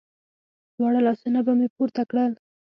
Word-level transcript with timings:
دواړه 0.75 0.99
لاسونه 1.07 1.39
به 1.45 1.51
مې 1.59 1.67
پورته 1.75 2.01
کړل. 2.11 2.31